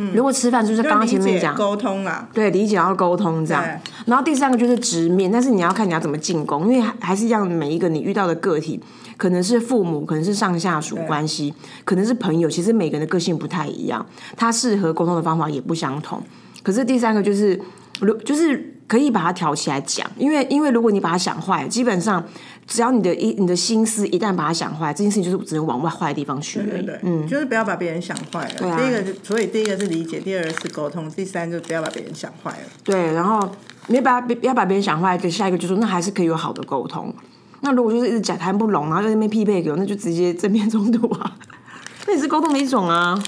[0.00, 3.64] 嗯，如果吃饭就是刚刚前面讲，沟通啦，对，理解要沟通这样。
[4.06, 8.80] 然后第三个就是直面，但是你要看你要怎么进攻，因为还还是一样，每一个你遇到的个体，
[9.18, 11.52] 可能是父母，可能是上下属关系，
[11.84, 16.22] 可能是朋友，其实每个人的个性不太一样，他适合沟通的方法也不相同。
[16.62, 17.60] 可是第三个就是，
[18.00, 22.24] 如就是可以把它挑起来讲，因为因为如果你把它想坏，基本上
[22.66, 26.70] 只要你的一你的心思一旦把它想坏，这件事情就是只能往外坏的地方去而已。
[26.70, 28.70] 对对，嗯，就是不要把别人想坏了。
[28.70, 32.66] 啊第一个是，所以第一个是理解，第二个是沟通，第三就不要把别人想坏了。
[32.84, 33.50] 对，然后
[33.88, 37.12] 没把不要把别人想坏，对，下一个就说那还是可以有好的沟通。
[37.60, 41.36] 那如果就是一直讲谈不拢，然后在那边匹配给我，那就直接正面冲突啊，
[42.06, 43.20] 那也是沟通的一种啊。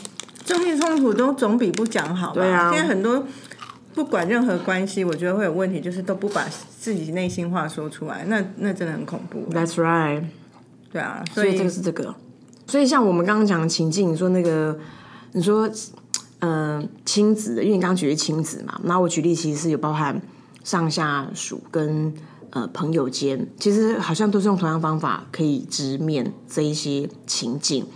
[0.45, 2.35] 正面冲突都总比不讲好吧？
[2.35, 3.25] 对啊现在很多
[3.95, 6.45] 不管任何关系，我觉得会有问题，就是都不把
[6.79, 9.47] 自己内心话说出来，那那真的很恐怖。
[9.53, 10.25] That's right，
[10.93, 12.15] 对啊，所以所以这个是这个。
[12.67, 14.79] 所以像我们刚刚讲的情境，你说那个，
[15.33, 15.69] 你说，
[16.39, 20.21] 嗯、亲子的，因为你刚刚举例亲子嘛，那我举例其实是有包含
[20.63, 22.15] 上下属跟
[22.51, 27.87] 呃朋友间，其实好像都是用同样方法可以直面这一些情境。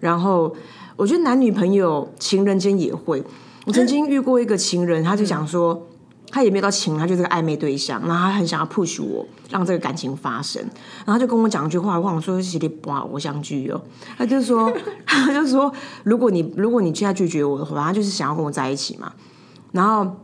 [0.00, 0.54] 然后
[0.96, 3.22] 我觉得男女朋友、情人间也会。
[3.66, 5.86] 我曾经遇过一个情人，他就讲说，
[6.30, 10.62] 他也没有到情人，他就是个暧昧对象，然后他很想要 push 我，让这个感情发生，
[11.04, 13.80] 然后他就跟我讲一句话，我想说是你哇偶像剧哦，
[14.18, 14.70] 他就说，
[15.06, 15.72] 他就说，
[16.02, 19.12] 如果你如果你现在拒绝我的话，他就是想要跟我在一起嘛，
[19.72, 20.23] 然后。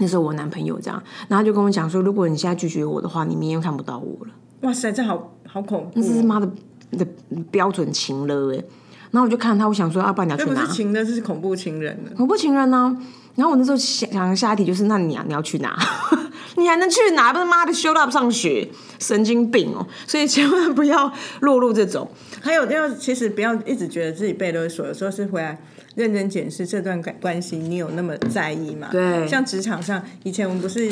[0.00, 4.32] 那时候我男朋友这样，然后他就跟我讲说，如果你现在拒绝我的话，你明天看不到我了。
[4.62, 6.48] 哇塞，这好好恐怖这是妈的，
[6.92, 7.06] 的
[7.50, 8.64] 标准情了哎。
[9.10, 10.62] 然后我就看他，我想说，要不然你要去哪？
[10.62, 12.10] 不是情的，这是恐怖情人的。
[12.16, 12.96] 恐怖情人呢？
[13.36, 15.76] 然后我那时候想想下一题就是，那你啊，你要去哪？
[16.56, 17.32] 你还能去哪？
[17.32, 18.68] 不是妈的，show up 上学，
[19.00, 19.84] 神经病哦！
[20.06, 22.08] 所以千万不要落入这种。
[22.40, 25.60] 还有要，其实不要一直觉得自己被勒索，有时候是回来
[25.94, 28.88] 认真检视这段关关系，你有那么在意吗？
[28.90, 29.26] 对。
[29.28, 30.90] 像职场上，以前我们不是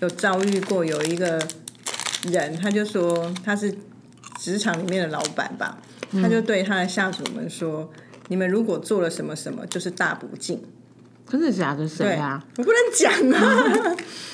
[0.00, 1.38] 有遭遇过有一个
[2.30, 3.74] 人，他就说他是
[4.38, 5.78] 职场里面的老板吧。
[6.12, 7.90] 他就对他的下属们说
[8.28, 10.62] ：“你们如果做了什么什么，就是大不敬。”
[11.28, 11.88] 真的假的？
[11.88, 12.44] 谁啊？
[12.56, 13.96] 我不能讲啊。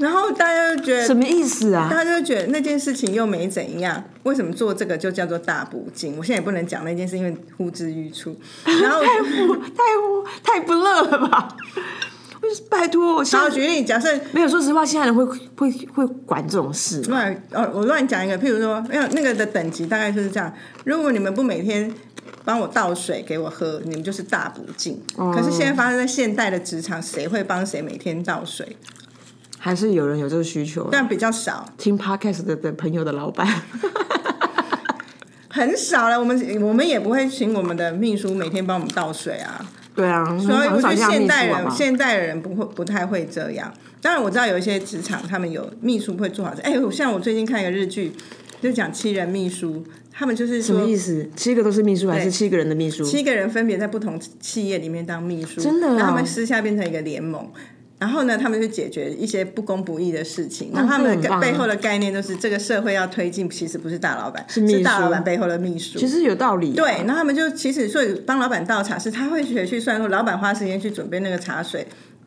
[0.00, 1.88] 然后大家就觉得什么意思啊？
[1.90, 6.16] 大家就觉得那件事情又没怎样，为什么做这个就叫做大不敬？
[6.16, 8.34] 我现在也不能讲那件事，因为呼之欲出。
[8.82, 11.56] 然后太不太不太不乐了吧？
[12.70, 14.48] 拜托，我好举例，假设没有。
[14.48, 15.22] 说实话，现在人会
[15.56, 17.02] 会会管这种事。
[17.02, 20.50] 乱哦，我乱讲一个，譬如说，没有那个的等级大概就是这样。
[20.84, 21.92] 如果你们不每天
[22.42, 24.98] 帮我倒水给我喝，你们就是大不敬。
[25.14, 28.74] 可是现在发生在现代的职场，谁会帮谁每天倒水？
[29.62, 31.70] 还是有人有这个需求，但比较少。
[31.76, 33.46] 听 podcast 的的朋友的老板
[35.50, 36.18] 很少了。
[36.18, 39.62] 我们我们也不会请我们的秘书每天帮我们倒水啊。
[39.94, 43.70] 对啊，所以我觉得现代人现代的人不会不太会这样。
[44.00, 46.62] 当然我知道有一些职场他们有秘书会做好事。
[46.62, 48.12] 哎，像我最近看一个日剧，
[48.62, 51.28] 就讲七人秘书，他们就是什么意思？
[51.36, 53.04] 七个都是秘书，还是七个人的秘书？
[53.04, 57.50] 七个人分别在不同企业里面当秘书，真的，然后他们私下变成一个联盟。
[58.00, 60.72] 然后呢，他们就解决一些不公不义的事情。
[60.74, 65.98] 然后他们背后的概念都是，这个社会要推进，其实不是大老板，是大老板背后的秘书。
[65.98, 66.72] 其实有道理。
[66.72, 71.86] 对，然后他们就其实所以帮老板倒茶，是他会学去算说，老板花时间去准备那个茶水。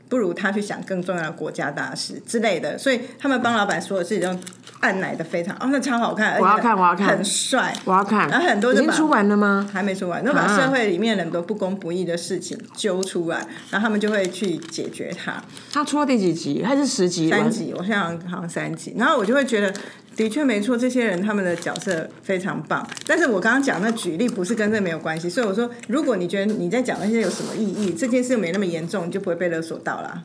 [0.10, 4.40] 不如他去想更重要的国家大事之类的，所以他们帮老板说的事情都
[4.84, 8.30] 按奶的非常哦，那超好看，我要看，我要看，很帅，我要看。
[8.30, 9.68] 然后很多已经出完了吗？
[9.74, 13.38] 还没出完，那把社会里面很多不公不义的事情揪出来，
[13.72, 15.42] 然后他们就会去解决它。
[15.72, 16.64] 他出了第几集？
[16.64, 17.30] 还是十集？
[17.30, 18.94] 三集，我现在好像三集。
[18.98, 19.74] 然后我就会觉得。
[20.16, 22.88] 的确没错，这些人他们的角色非常棒。
[23.08, 30.22] 但是我刚刚讲那举例不是跟这没有关系，所以我说，如果你觉得你在讲那些有什么意义，这件事没那么严重，你就不会被勒索到啦。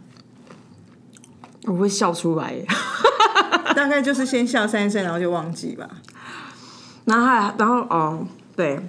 [1.64, 2.54] 我会笑出来，
[3.76, 5.88] 大概就是先笑三声，然后就忘记吧。
[7.04, 8.26] 然后，然后哦，
[8.56, 8.80] 对。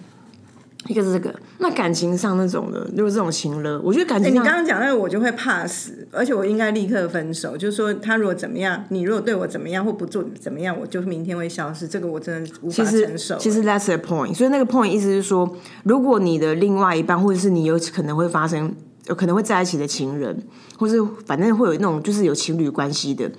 [0.87, 3.79] 一个是这个，那感情上那种的，就是这种情了。
[3.83, 7.55] 我觉得感情，你刚刚讲那个，我就会怕死，而且我应该立刻分手。
[7.55, 11.85] 就是说，他如果怎么样，你如果对我怎么样或不做怎么样，我就明天会消失。
[11.85, 13.37] 这个我真的无法承受。
[13.37, 14.33] 其实 that's the point。
[14.33, 18.73] 所以那个 point 意思是说，如果你的另外一半，或者是你有可能会发生，
[19.07, 20.41] 有可能会在一起的情人，
[20.77, 23.29] 或是反正会有那种就是有情侣关系的。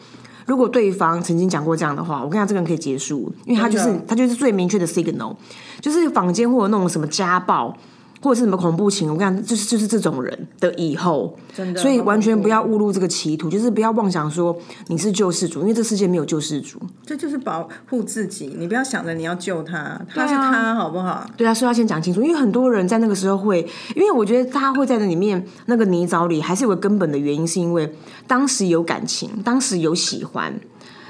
[0.51, 5.33] 如果对方曾经讲过这样的话，我跟他这个人可以结束，因为他就是他就是最明确的 signal，
[5.81, 7.73] 就是坊间或者那种什么家暴。
[8.23, 14.57] 或者是什么恐怖情，我跟你讲，就是就是这种人的以后，真的，所以完全不要误入这个歧途，就是不要妄想说
[14.89, 21.29] 你是救世主，因为这世界没有救世主，这就是保护自己，你不要想着你要救他，他是他，好不好？
[21.37, 27.91] 对啊，所以要先讲清楚，因为很多人在那个时候会，因为我觉得他会在那里面那个泥沼里，还是有个根本的原因，是因为
[28.27, 30.53] 当时有感情，当时有喜欢，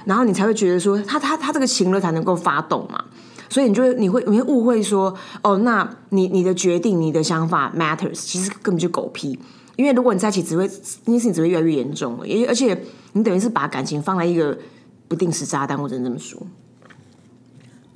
[0.05, 3.05] 然后你才会觉得说他他他这个情了才能够发动嘛。
[3.51, 9.39] 所以你就会你会你会误会说哦，那你你的决定你的想法 matters，其实根本就狗屁。
[9.77, 10.67] 因为如果你在一起，只会
[11.05, 12.25] 那件事情只会越来越严重了。
[12.25, 12.83] 而而且
[13.13, 14.59] 你等于是把感情放在一个
[15.09, 16.47] 不定时炸弹，我只能这么说，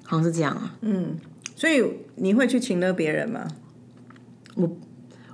[0.02, 0.74] 好像是这样啊。
[0.80, 1.18] 嗯，
[1.54, 1.82] 所以
[2.16, 3.46] 你会去请了别人吗？
[4.56, 4.70] 我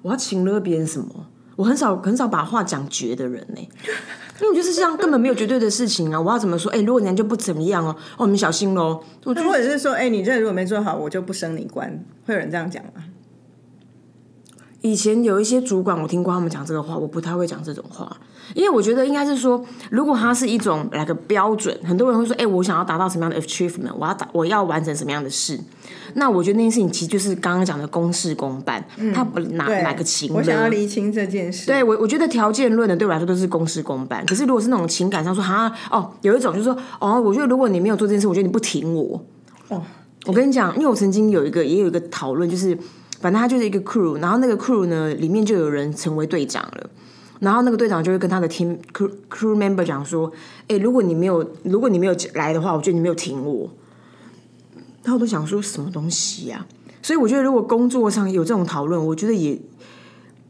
[0.02, 1.26] 我要请了别人什么？
[1.56, 3.68] 我很少很少把话讲绝的人呢。
[4.40, 6.18] 因为我觉得世界上根本没有绝对的事情啊！
[6.18, 6.72] 我要怎么说？
[6.72, 9.02] 哎，如果人家就不怎么样哦，哦，你们小心喽。
[9.22, 13.04] 或者是说，哎，你这如果没做好，我就不升你官，会有人这样讲吗？
[14.82, 18.16] 以前有一些主管，我听过他们讲这个话，我不太会讲这种话，
[18.54, 25.60] 因为我觉得应该是说，如果它是一种来个标准，很多人会说，哎，我想要达到什么样的 achievement，我要达，我要完成什么样的事。
[26.14, 31.66] 那我觉得那件事情其实就是刚刚讲的公事公办，他不哪哪个情，我想要厘清这件事。
[31.66, 34.24] 对我，我觉得条件论的对我来说都是公事公办。
[34.26, 39.24] 可是如果是那种情感上说，哈哦，有一种就是说，哦，我觉得如果你没有做这件事，我觉得你不挺我。
[39.68, 39.80] 哦，
[40.26, 42.76] 我跟你讲，因为我曾经有一个也有一个讨论，就是
[43.20, 46.90] 反正他就是一个 crew，然后那个 crew 呢里面就有人成为队长了，
[47.40, 50.32] 然后那个队长就会跟他的 team crew crew member 讲说，
[50.68, 53.70] 哎，如果你没有如果你没有来的话，我觉得你没有挺我。
[55.02, 56.66] 他都想说什么东西呀？
[57.02, 59.58] 所以我觉得，如果工作上有这种讨论，我觉得也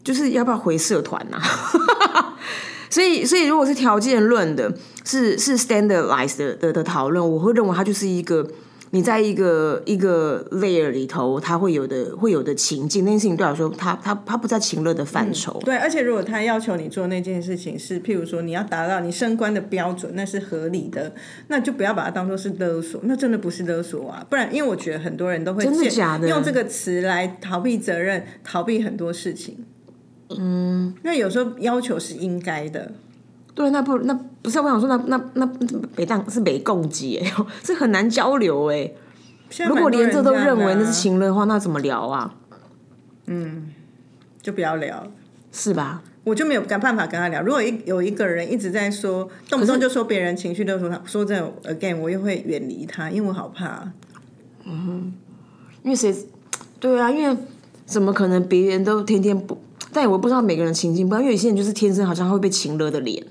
[0.03, 1.41] 就是要不要回社团呐？
[2.91, 8.45] 所以，所以如果是条件论的，是是 standardized 的的讨论，我会认为它就是一个
[8.93, 15.61] 你在一个一个 layer 里头，它会有的会有的情境，那件事情对我来说，它它它不在情乐的范畴。
[15.65, 21.15] 对，而且如果他要求你做那件事情是，譬如说你要达到你升官的标准，那是合理的，
[21.47, 24.27] 那就不要把它当做是勒索，那真的不是勒索啊！
[24.29, 29.65] 不然，因为我觉得很多人都会真的假的用这个词来逃避责任，逃避很多事情。
[30.37, 32.93] 嗯，那有时候要求是应该的。
[33.61, 35.47] 对，那不那不是我想说，那那那
[35.95, 37.31] 北大是北共济哎，
[37.63, 38.91] 是很难交流哎。
[39.69, 42.35] 如果连这都认为那是情人的话，那怎么聊啊？
[43.27, 43.69] 嗯，
[44.41, 45.07] 就不要聊，
[45.53, 46.03] 是吧？
[46.25, 47.43] 我就没有办法跟他聊。
[47.43, 53.93] 如果一有一个人一直在说，动不动就说别人情绪勒索他，说这 again，我又会远离他，因为我好怕。
[54.65, 55.13] 嗯，
[55.83, 56.15] 因为谁？
[56.79, 57.37] 对啊，因为
[57.85, 59.59] 怎么可能别人都天天不？
[59.93, 63.23] 但我不知道每个人情境不一样，因为有些人就是天生好像会被情勒的脸。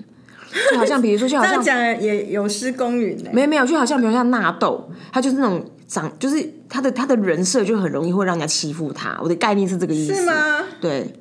[0.70, 3.30] 就好像比如说，就好像讲也有失公允呢。
[3.32, 9.18] 没有没有，就好像比如像纳豆，他就是那种长，就是他的他的人设就很容易会让人家欺负他。
[9.22, 10.32] 我的概念是这个意思，是吗？
[10.80, 11.14] 对，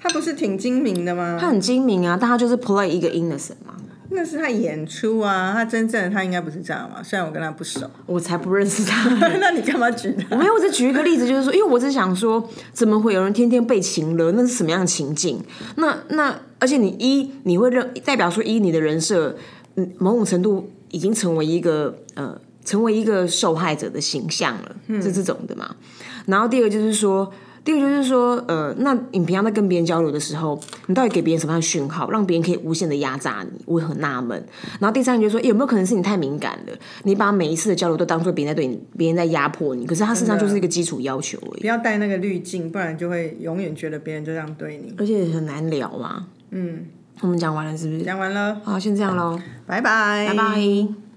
[0.00, 1.38] 他不是挺精明的吗？
[1.40, 3.74] 他很精明啊，但他就是 play 一个 innocent 嘛。
[4.10, 7.02] 那是他演出啊，他真正的他应该不是这样嘛。
[7.02, 9.08] 虽然我跟他不熟，我才不认识他。
[9.40, 10.36] 那你干嘛举他？
[10.36, 14.32] 没有，我只举一个例子，就是说，因为我只想说，怎么会有人天天被情了？
[14.32, 15.42] 那是什么样的情境？
[15.76, 16.38] 那那。
[16.60, 19.36] 而且你一你会认代表说一你的人设，
[19.76, 25.76] 嗯，某种程度已经成为一个呃，成为一个受害者的形象了，是这种的嘛？
[26.26, 27.32] 然后第二个就是说，
[27.68, 33.60] 第二个就是说，呃，那你平常在跟别人交流的时候，你到底给别人什么样的讯号，让别人可以无限的压榨你？
[33.66, 34.42] 我很纳闷。
[34.80, 36.72] 然后第三个就是说，有没有可能是你太敏感了？
[37.02, 41.60] 你把每一次的交流都当做别人在对你，别人在压迫你，可是他事实上就是一个基础要求而已。
[41.60, 46.26] 不要带那个滤镜，不然就会永远觉得别人就这样对你，而且很难聊啊。
[46.52, 46.86] 嗯，
[47.20, 48.00] 我们讲完了是不是？
[48.00, 51.07] 讲完了，好，先这样喽，拜拜，拜拜。